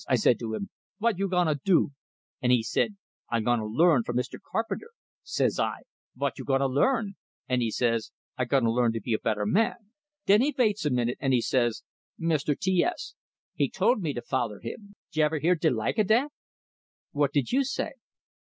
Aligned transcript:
I 0.09 0.15
said 0.15 0.39
to 0.39 0.55
him, 0.55 0.71
'Vot 0.99 1.19
you 1.19 1.29
gonna 1.29 1.53
do?' 1.63 1.91
And 2.41 2.51
he 2.51 2.63
said, 2.63 2.97
'I 3.29 3.41
gonna 3.41 3.67
learn 3.67 4.03
from 4.03 4.15
Mr. 4.17 4.39
Carpenter.' 4.41 4.89
Says 5.21 5.59
I, 5.59 5.83
'Vot 6.15 6.39
you 6.39 6.43
gonna 6.43 6.65
learn?' 6.65 7.17
and 7.47 7.61
he 7.61 7.69
says, 7.69 8.11
'I 8.35 8.45
gonna 8.45 8.71
learn 8.73 8.93
to 8.93 8.99
be 8.99 9.13
a 9.13 9.19
better 9.19 9.45
man.' 9.45 9.91
Den 10.25 10.41
he 10.41 10.53
vaits 10.53 10.85
a 10.87 10.89
minute, 10.89 11.19
and 11.21 11.33
he 11.33 11.41
says, 11.41 11.83
'Mr. 12.19 12.57
T 12.57 12.83
S, 12.83 13.13
he 13.53 13.69
told 13.69 14.01
me 14.01 14.11
to 14.15 14.23
foller 14.23 14.59
him!' 14.59 14.95
J' 15.11 15.21
ever 15.21 15.37
hear 15.37 15.53
de 15.53 15.69
like 15.69 15.99
o' 15.99 16.03
dat?" 16.03 16.31
"What 17.11 17.31
did 17.31 17.51
you 17.51 17.63
say?" 17.63 17.91